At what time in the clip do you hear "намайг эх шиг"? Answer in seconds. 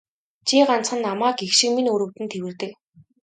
1.05-1.71